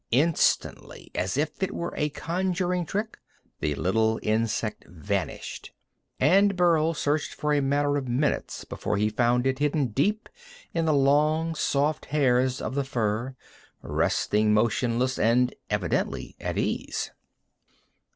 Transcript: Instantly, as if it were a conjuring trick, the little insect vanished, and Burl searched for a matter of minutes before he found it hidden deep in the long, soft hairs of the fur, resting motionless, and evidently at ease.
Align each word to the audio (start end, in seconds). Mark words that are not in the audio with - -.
Instantly, 0.09 1.11
as 1.13 1.37
if 1.37 1.61
it 1.61 1.75
were 1.75 1.93
a 1.95 2.09
conjuring 2.09 2.87
trick, 2.87 3.19
the 3.59 3.75
little 3.75 4.19
insect 4.23 4.83
vanished, 4.87 5.73
and 6.19 6.55
Burl 6.55 6.95
searched 6.95 7.35
for 7.35 7.53
a 7.53 7.61
matter 7.61 7.97
of 7.97 8.07
minutes 8.07 8.65
before 8.65 8.97
he 8.97 9.11
found 9.11 9.45
it 9.45 9.59
hidden 9.59 9.89
deep 9.89 10.27
in 10.73 10.85
the 10.85 10.91
long, 10.91 11.53
soft 11.53 12.05
hairs 12.05 12.59
of 12.61 12.73
the 12.73 12.83
fur, 12.83 13.35
resting 13.83 14.55
motionless, 14.55 15.19
and 15.19 15.53
evidently 15.69 16.35
at 16.39 16.57
ease. 16.57 17.11